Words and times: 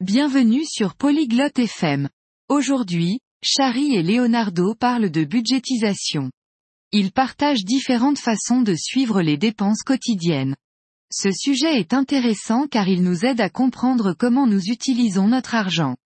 Bienvenue 0.00 0.64
sur 0.64 0.94
Polyglotte 0.94 1.58
FM. 1.58 2.08
Aujourd'hui, 2.48 3.18
Chari 3.42 3.96
et 3.96 4.04
Leonardo 4.04 4.76
parlent 4.76 5.10
de 5.10 5.24
budgétisation. 5.24 6.30
Ils 6.92 7.10
partagent 7.10 7.64
différentes 7.64 8.20
façons 8.20 8.62
de 8.62 8.76
suivre 8.76 9.22
les 9.22 9.36
dépenses 9.36 9.82
quotidiennes. 9.82 10.54
Ce 11.10 11.32
sujet 11.32 11.80
est 11.80 11.94
intéressant 11.94 12.68
car 12.68 12.86
il 12.86 13.02
nous 13.02 13.24
aide 13.24 13.40
à 13.40 13.50
comprendre 13.50 14.12
comment 14.12 14.46
nous 14.46 14.66
utilisons 14.66 15.26
notre 15.26 15.56
argent. 15.56 15.96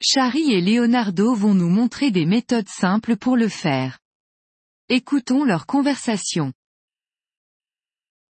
Chari 0.00 0.50
et 0.50 0.62
Leonardo 0.62 1.34
vont 1.34 1.52
nous 1.52 1.68
montrer 1.68 2.12
des 2.12 2.24
méthodes 2.24 2.70
simples 2.70 3.18
pour 3.18 3.36
le 3.36 3.48
faire. 3.48 3.98
Écoutons 4.88 5.44
leur 5.44 5.66
conversation. 5.66 6.54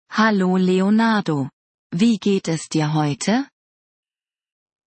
Hallo 0.08 0.56
Leonardo. 0.56 1.48
Wie 1.92 2.18
geht 2.18 2.48
es 2.48 2.68
dir 2.68 2.92
heute? 2.94 3.51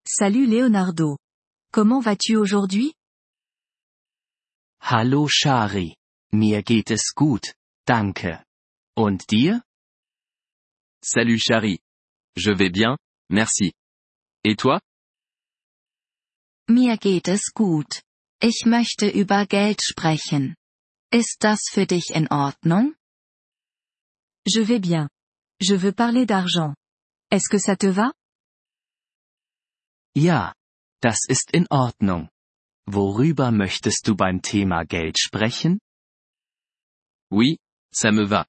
Salut 0.08 0.46
Leonardo. 0.46 1.18
Comment 1.72 2.00
vas-tu 2.00 2.36
aujourd'hui? 2.36 2.94
Hallo 4.80 5.28
Shari. 5.28 5.96
Mir 6.32 6.62
geht 6.62 6.92
es 6.92 7.12
gut, 7.16 7.56
danke. 7.88 8.44
Und 8.96 9.28
dir? 9.30 9.64
Salut 11.04 11.40
Chari. 11.40 11.80
Je 12.38 12.52
vais 12.52 12.70
bien, 12.70 12.98
merci. 13.32 13.74
Et 14.44 14.56
toi? 14.56 14.80
Mir 16.70 16.98
geht 16.98 17.28
es 17.28 17.52
gut. 17.52 18.04
Ich 18.44 18.66
möchte 18.68 19.10
über 19.10 19.48
Geld 19.48 19.82
sprechen. 19.82 20.56
Ist 21.12 21.44
das 21.44 21.62
für 21.72 21.88
dich 21.88 22.12
in 22.14 22.28
Ordnung? 22.30 22.94
Je 24.46 24.68
vais 24.68 24.80
bien. 24.80 25.10
Je 25.60 25.76
veux 25.76 25.94
parler 25.94 26.28
d'argent. 26.28 26.76
Est-ce 27.32 27.50
que 27.50 27.58
ça 27.58 27.76
te 27.76 27.88
va? 27.88 28.14
Ja. 30.16 30.54
Das 31.02 31.26
ist 31.28 31.52
in 31.52 31.68
Ordnung. 31.70 32.30
Worüber 32.88 33.52
möchtest 33.52 34.08
du 34.08 34.16
beim 34.16 34.42
Thema 34.42 34.86
Geld 34.86 35.20
sprechen? 35.20 35.80
Oui, 37.32 37.58
ça 37.94 38.12
me 38.12 38.26
va. 38.26 38.46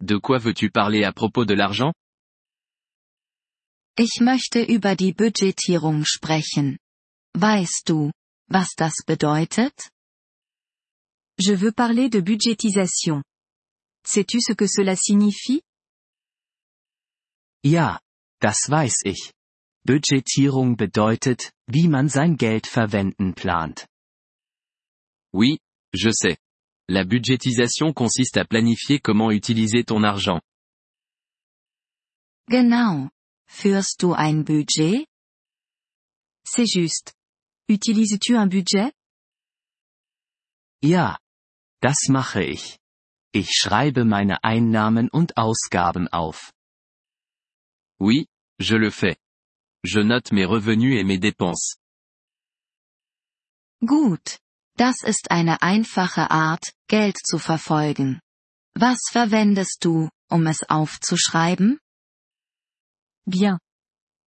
De 0.00 0.18
quoi 0.18 0.38
veux-tu 0.38 0.70
parler 0.70 1.04
à 1.04 1.12
propos 1.12 1.44
de 1.46 1.54
l'argent? 1.54 1.94
Ich 3.98 4.20
möchte 4.20 4.62
über 4.62 4.94
die 4.96 5.12
Budgetierung 5.12 6.04
sprechen. 6.04 6.78
Weißt 7.34 7.88
du, 7.88 8.10
was 8.48 8.74
das 8.76 9.04
bedeutet? 9.06 9.90
Je 11.38 11.54
veux 11.54 11.72
parler 11.72 12.10
de 12.10 12.20
budgétisation. 12.20 13.22
Sais-tu 14.04 14.40
ce 14.40 14.54
que 14.54 14.66
cela 14.66 14.96
signifie? 14.96 15.62
Ja. 17.62 18.00
Das 18.40 18.68
weiß 18.68 19.04
ich. 19.04 19.35
Budgetierung 19.86 20.76
bedeutet, 20.76 21.52
wie 21.68 21.88
man 21.88 22.08
sein 22.08 22.36
Geld 22.36 22.66
verwenden 22.66 23.34
plant. 23.34 23.86
Oui, 25.32 25.58
je 25.94 26.10
sais. 26.12 26.36
La 26.88 27.04
budgétisation 27.04 27.92
consiste 27.92 28.36
à 28.36 28.44
planifier 28.44 29.00
comment 29.00 29.30
utiliser 29.30 29.84
ton 29.84 30.02
argent. 30.02 30.40
Genau. 32.48 33.10
Führst 33.48 34.02
du 34.02 34.12
ein 34.12 34.44
Budget? 34.44 35.06
C'est 36.44 36.66
juste. 36.66 37.12
Utilises-tu 37.68 38.36
un 38.36 38.48
budget? 38.48 38.92
Ja. 40.82 41.18
Das 41.80 42.08
mache 42.08 42.42
ich. 42.42 42.78
Ich 43.32 43.50
schreibe 43.52 44.04
meine 44.04 44.42
Einnahmen 44.42 45.08
und 45.10 45.36
Ausgaben 45.36 46.08
auf. 46.08 46.52
Oui, 48.00 48.26
je 48.58 48.76
le 48.78 48.90
fais. 48.90 49.16
Je 49.86 50.00
note 50.00 50.32
mes 50.32 50.44
revenus 50.44 50.98
et 50.98 51.04
mes 51.04 51.18
dépenses. 51.18 51.76
Gut. 53.80 54.38
Das 54.76 55.02
ist 55.02 55.30
eine 55.30 55.62
einfache 55.62 56.28
Art, 56.28 56.74
Geld 56.88 57.16
zu 57.24 57.38
verfolgen. 57.38 58.20
Was 58.74 58.98
verwendest 59.10 59.84
du, 59.84 60.10
um 60.28 60.46
es 60.48 60.68
aufzuschreiben? 60.68 61.78
Bien. 63.26 63.58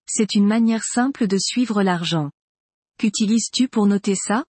C'est 0.08 0.36
une 0.36 0.46
manière 0.46 0.84
simple 0.84 1.28
de 1.28 1.40
suivre 1.40 1.82
l'argent. 1.84 2.32
Qu'utilises-tu 3.00 3.70
pour 3.70 3.88
noter 3.88 4.16
ça? 4.16 4.44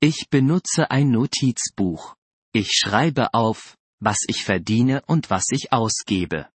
Ich 0.00 0.28
benutze 0.30 0.90
ein 0.90 1.10
Notizbuch. 1.12 2.16
Ich 2.52 2.72
schreibe 2.72 3.32
auf, 3.32 3.76
was 4.00 4.18
ich 4.28 4.44
verdiene 4.44 5.00
und 5.06 5.30
was 5.30 5.44
ich 5.52 5.72
ausgebe. 5.72 6.50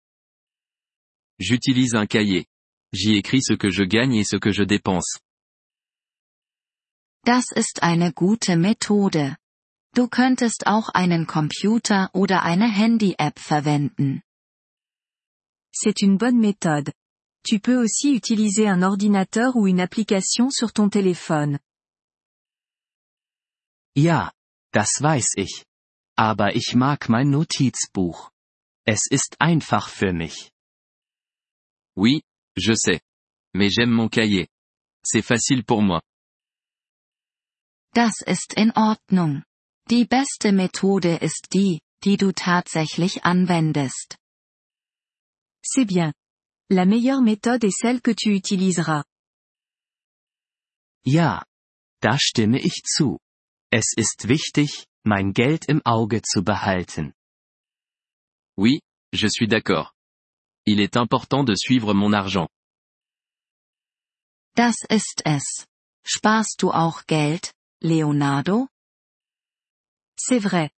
J'utilise 1.38 1.94
un 1.94 2.08
cahier. 2.08 2.44
J'y 2.92 3.16
écris 3.16 3.42
ce 3.42 3.54
que 3.54 3.70
je 3.70 3.84
gagne 3.84 4.14
et 4.14 4.24
ce 4.24 4.36
que 4.36 4.52
je 4.52 4.62
dépense. 4.62 5.18
Das 7.24 7.50
ist 7.54 7.82
eine 7.82 8.12
gute 8.12 8.56
Methode. 8.56 9.36
Du 9.94 10.08
könntest 10.08 10.66
auch 10.66 10.90
einen 10.94 11.26
Computer 11.26 12.10
oder 12.14 12.42
eine 12.42 12.68
Handy-App 12.68 13.38
verwenden. 13.38 14.22
C'est 15.74 16.02
une 16.02 16.18
bonne 16.18 16.38
méthode. 16.38 16.92
Tu 17.44 17.60
peux 17.60 17.76
aussi 17.82 18.14
utiliser 18.14 18.68
un 18.68 18.82
ordinateur 18.82 19.56
ou 19.56 19.66
une 19.66 19.80
application 19.80 20.50
sur 20.50 20.72
ton 20.72 20.88
téléphone. 20.88 21.58
Ja. 23.96 24.32
Das 24.72 25.00
weiß 25.00 25.36
ich. 25.36 25.64
Aber 26.18 26.54
ich 26.54 26.74
mag 26.74 27.08
mein 27.08 27.30
Notizbuch. 27.30 28.30
Es 28.86 29.08
ist 29.10 29.36
einfach 29.40 29.88
für 29.88 30.12
mich. 30.12 30.50
Oui, 31.96 32.22
je 32.56 32.74
sais. 32.74 33.00
Mais 33.54 33.70
j'aime 33.70 33.90
mon 33.90 34.08
cahier. 34.08 34.48
C'est 35.04 35.22
facile 35.22 35.64
pour 35.64 35.82
moi. 35.82 36.02
Das 37.94 38.22
ist 38.26 38.54
in 38.56 38.72
Ordnung. 38.74 39.42
Die 39.88 40.04
beste 40.04 40.52
Methode 40.52 41.18
ist 41.22 41.52
die, 41.52 41.80
die 42.02 42.16
du 42.16 42.32
tatsächlich 42.32 43.24
anwendest. 43.24 44.16
C'est 45.62 45.86
bien. 45.86 46.12
La 46.68 46.84
meilleure 46.84 47.22
méthode 47.22 47.64
est 47.64 47.76
celle 47.80 48.02
que 48.02 48.12
tu 48.12 48.34
utiliseras. 48.34 49.04
Ja. 51.04 51.44
Da 52.02 52.18
stimme 52.18 52.58
ich 52.58 52.82
zu. 52.84 53.18
Es 53.72 53.94
ist 53.96 54.28
wichtig, 54.28 54.86
mein 55.04 55.32
Geld 55.32 55.68
im 55.68 55.80
Auge 55.84 56.22
zu 56.22 56.42
behalten. 56.42 57.14
Oui, 58.58 58.80
je 59.12 59.28
suis 59.28 59.48
d'accord. 59.48 59.95
Il 60.66 60.80
est 60.80 60.96
important 60.96 61.44
de 61.44 61.54
suivre 61.54 61.94
mon 61.94 62.12
argent. 62.12 62.48
Das 64.56 64.76
ist 64.90 65.22
es. 65.24 65.66
Sparst 66.04 66.62
du 66.62 66.70
auch 66.70 67.06
Geld, 67.06 67.52
Leonardo? 67.82 68.68
C'est 70.18 70.40
vrai. 70.40 70.70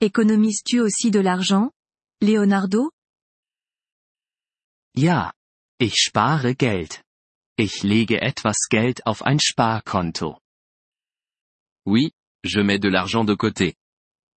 Économises-tu 0.00 0.80
aussi 0.80 1.10
de 1.10 1.20
l'argent? 1.20 1.70
Leonardo? 2.20 2.90
Ja. 4.96 5.32
Ich 5.78 5.96
spare 5.96 6.54
Geld. 6.54 7.02
Ich 7.58 7.82
lege 7.82 8.20
etwas 8.20 8.68
Geld 8.70 9.06
auf 9.06 9.22
ein 9.22 9.38
Sparkonto. 9.38 10.40
Oui, 11.86 12.12
je 12.42 12.60
mets 12.62 12.78
de 12.78 12.88
l'argent 12.88 13.24
de 13.24 13.34
côté. 13.34 13.74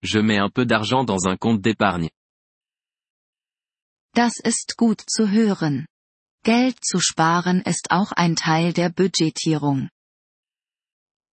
Je 0.02 0.18
mets 0.18 0.38
un 0.38 0.50
peu 0.50 0.66
d'argent 0.66 1.04
dans 1.04 1.26
un 1.28 1.36
compte 1.36 1.60
d'épargne. 1.60 2.10
Das 4.18 4.40
ist 4.40 4.76
gut 4.76 5.00
zu 5.06 5.30
hören. 5.30 5.86
Geld 6.42 6.84
zu 6.84 6.98
sparen 6.98 7.62
ist 7.62 7.92
auch 7.92 8.10
ein 8.10 8.34
Teil 8.34 8.72
der 8.72 8.90
Budgetierung. 8.90 9.90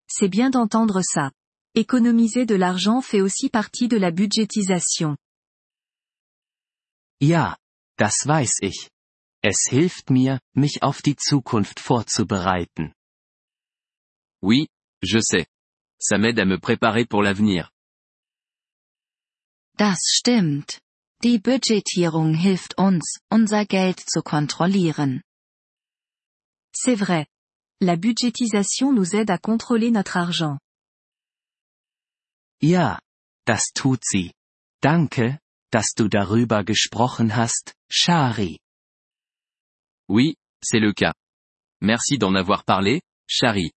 C'est 0.07 0.29
bien 0.29 0.51
d'entendre 0.51 1.01
ça. 1.01 1.31
Économiser 1.73 2.45
de 2.45 2.53
l'argent 2.53 3.01
fait 3.01 3.21
aussi 3.21 3.49
partie 3.49 3.87
de 3.87 3.97
la 3.97 4.11
budgétisation. 4.11 5.17
Ja. 7.19 7.57
Das 7.97 8.27
weiß 8.27 8.59
ich. 8.61 8.91
Es 9.41 9.65
hilft 9.67 10.11
mir, 10.11 10.39
mich 10.53 10.83
auf 10.83 11.01
die 11.01 11.15
Zukunft 11.15 11.79
vorzubereiten. 11.79 12.93
Oui, 14.43 14.67
je 15.01 15.21
sais. 15.21 15.47
Ça 15.99 16.19
m'aide 16.19 16.39
à 16.39 16.45
me 16.45 16.59
préparer 16.59 17.05
pour 17.05 17.23
l'avenir. 17.23 17.71
Das 19.75 19.97
stimmt. 20.05 20.84
Die 21.23 21.39
Budgetierung 21.39 22.33
hilft 22.33 22.77
uns, 22.77 23.19
unser 23.29 23.65
Geld 23.65 23.99
zu 23.99 24.21
kontrollieren. 24.21 25.21
C'est 26.73 26.95
vrai. 26.95 27.25
La 27.81 27.95
budgétisation 27.95 28.91
nous 28.91 29.15
aide 29.15 29.31
à 29.31 29.37
contrôler 29.37 29.91
notre 29.91 30.17
argent. 30.17 30.59
Ja. 32.61 32.99
Das 33.45 33.71
tut 33.73 34.03
sie. 34.03 34.33
Danke, 34.81 35.39
dass 35.71 35.93
du 35.93 36.07
darüber 36.09 36.63
gesprochen 36.63 37.35
hast, 37.35 37.75
Shari. 37.89 38.59
Oui, 40.09 40.35
c'est 40.63 40.79
le 40.79 40.93
cas. 40.93 41.13
Merci 41.81 42.17
d'en 42.17 42.35
avoir 42.35 42.63
parlé, 42.63 43.01
Chari. 43.27 43.71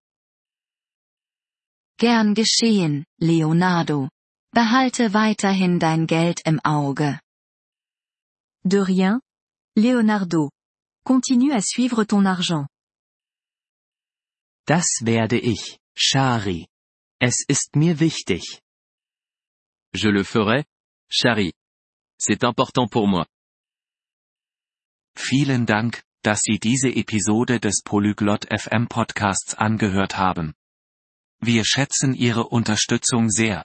Gern 1.99 2.35
geschehen, 2.35 3.05
Leonardo. 3.21 4.09
Behalte 4.53 5.13
weiterhin 5.13 5.79
dein 5.79 6.07
Geld 6.07 6.41
im 6.47 6.61
Auge. 6.65 7.21
De 8.65 8.79
rien? 8.79 9.21
Leonardo. 9.77 10.51
Continue 11.05 11.53
à 11.53 11.61
suivre 11.61 12.05
ton 12.05 12.25
argent. 12.25 12.67
Das 14.67 14.87
werde 15.03 15.39
ich, 15.39 15.79
Shari. 15.97 16.69
Es 17.21 17.45
ist 17.49 17.75
mir 17.75 18.01
wichtig. 18.01 18.61
Je 19.95 20.11
le 20.11 20.25
ferai, 20.25 20.65
Shari. 21.11 21.53
C'est 22.21 22.45
important 22.45 22.91
pour 22.91 23.09
moi. 23.09 23.27
Vielen 25.17 25.67
Dank, 25.67 26.03
dass 26.23 26.43
Sie 26.43 26.59
diese 26.59 26.89
Episode 26.89 27.61
des 27.61 27.83
Polyglot 27.83 28.47
FM 28.51 28.89
Podcasts 28.89 29.55
angehört 29.55 30.19
haben. 30.19 30.55
Wir 31.41 31.65
schätzen 31.65 32.15
Ihre 32.15 32.49
Unterstützung 32.49 33.31
sehr. 33.31 33.65